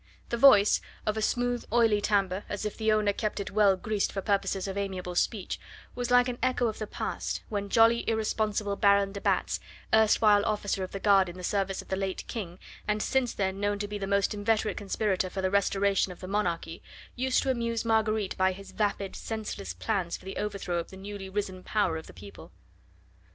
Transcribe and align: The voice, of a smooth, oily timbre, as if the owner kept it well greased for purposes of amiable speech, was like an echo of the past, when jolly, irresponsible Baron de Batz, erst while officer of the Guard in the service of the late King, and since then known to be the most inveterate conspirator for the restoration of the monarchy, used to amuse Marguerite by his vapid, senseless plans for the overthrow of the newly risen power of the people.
The 0.29 0.35
voice, 0.37 0.81
of 1.05 1.15
a 1.15 1.21
smooth, 1.21 1.63
oily 1.71 2.01
timbre, 2.01 2.43
as 2.49 2.65
if 2.65 2.75
the 2.75 2.91
owner 2.91 3.13
kept 3.13 3.39
it 3.39 3.51
well 3.51 3.75
greased 3.77 4.11
for 4.11 4.23
purposes 4.23 4.67
of 4.67 4.75
amiable 4.75 5.13
speech, 5.13 5.59
was 5.93 6.09
like 6.09 6.27
an 6.27 6.39
echo 6.41 6.65
of 6.65 6.79
the 6.79 6.87
past, 6.87 7.43
when 7.49 7.69
jolly, 7.69 8.03
irresponsible 8.09 8.75
Baron 8.75 9.11
de 9.11 9.21
Batz, 9.21 9.59
erst 9.93 10.19
while 10.19 10.43
officer 10.43 10.83
of 10.83 10.91
the 10.91 10.99
Guard 10.99 11.29
in 11.29 11.37
the 11.37 11.43
service 11.43 11.83
of 11.83 11.89
the 11.89 11.95
late 11.95 12.25
King, 12.27 12.57
and 12.87 12.99
since 12.99 13.31
then 13.35 13.59
known 13.59 13.77
to 13.77 13.87
be 13.87 13.99
the 13.99 14.07
most 14.07 14.33
inveterate 14.33 14.77
conspirator 14.77 15.29
for 15.29 15.43
the 15.43 15.51
restoration 15.51 16.11
of 16.11 16.19
the 16.19 16.27
monarchy, 16.27 16.81
used 17.15 17.43
to 17.43 17.51
amuse 17.51 17.85
Marguerite 17.85 18.35
by 18.37 18.53
his 18.53 18.71
vapid, 18.71 19.15
senseless 19.15 19.75
plans 19.75 20.17
for 20.17 20.25
the 20.25 20.37
overthrow 20.37 20.79
of 20.79 20.89
the 20.89 20.97
newly 20.97 21.29
risen 21.29 21.61
power 21.61 21.95
of 21.95 22.07
the 22.07 22.11
people. 22.13 22.51